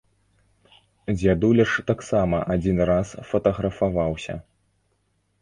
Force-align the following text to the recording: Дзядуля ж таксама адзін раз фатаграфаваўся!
Дзядуля 1.17 1.65
ж 1.73 1.83
таксама 1.91 2.37
адзін 2.55 2.77
раз 2.91 3.07
фатаграфаваўся! 3.35 4.35